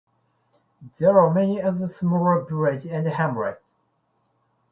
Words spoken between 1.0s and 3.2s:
are many other smaller villages and